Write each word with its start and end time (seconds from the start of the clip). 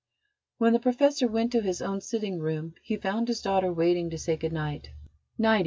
When 0.57 0.73
the 0.73 0.79
Professor 0.79 1.27
went 1.27 1.51
to 1.51 1.61
his 1.61 1.79
own 1.79 2.01
sitting 2.01 2.39
room 2.39 2.73
he 2.81 2.97
found 2.97 3.27
his 3.27 3.39
daughter 3.39 3.71
waiting 3.71 4.09
to 4.09 4.17
say 4.17 4.35
good 4.35 4.51
night. 4.51 4.89